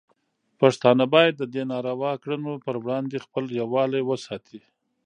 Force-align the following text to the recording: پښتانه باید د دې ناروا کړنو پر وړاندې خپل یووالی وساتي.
پښتانه 0.59 1.05
باید 1.15 1.33
د 1.37 1.43
دې 1.53 1.63
ناروا 1.71 2.11
کړنو 2.23 2.53
پر 2.65 2.75
وړاندې 2.83 3.23
خپل 3.25 3.45
یووالی 3.59 4.01
وساتي. 4.05 4.61